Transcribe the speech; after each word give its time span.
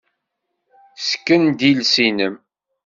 Ssken-d 1.01 1.59
iles-nnem. 1.69 2.35